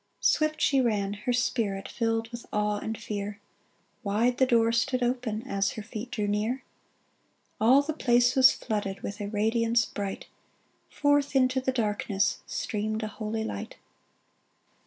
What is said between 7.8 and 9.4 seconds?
the place was flooded With a